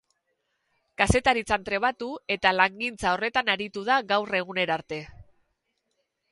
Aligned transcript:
Kazetaritzan 1.01 1.67
trebatu 1.67 2.07
eta 2.37 2.55
langintza 2.61 3.13
horretan 3.13 3.55
aritu 3.57 3.87
da 3.93 4.01
gaur 4.15 4.35
egunera 4.43 4.77
arte. 4.81 5.03